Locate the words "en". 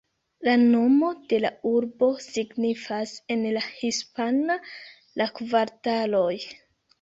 3.37-3.45